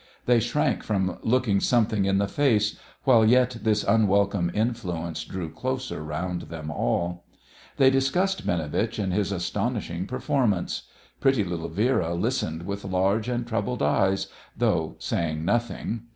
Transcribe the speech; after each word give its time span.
They 0.25 0.39
shrank 0.39 0.81
from 0.81 1.19
looking 1.21 1.59
something 1.59 2.05
in 2.05 2.17
the 2.17 2.27
face, 2.27 2.75
while 3.03 3.23
yet 3.23 3.57
this 3.61 3.83
unwelcome 3.83 4.49
influence 4.51 5.23
drew 5.23 5.51
closer 5.53 6.01
round 6.03 6.41
them 6.49 6.71
all. 6.71 7.25
They 7.77 7.91
discussed 7.91 8.43
Binovitch 8.43 8.97
and 8.97 9.13
his 9.13 9.31
astonishing 9.31 10.07
performance. 10.07 10.87
Pretty 11.19 11.43
little 11.43 11.69
Vera 11.69 12.15
listened 12.15 12.63
with 12.63 12.83
large 12.83 13.29
and 13.29 13.45
troubled 13.45 13.83
eyes, 13.83 14.25
though 14.57 14.95
saying 14.97 15.45
nothing. 15.45 16.07